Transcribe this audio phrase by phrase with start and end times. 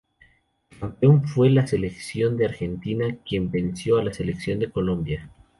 [0.71, 5.29] El campeón fue la Selección de Argentina quien venció a la Selección de Colombia.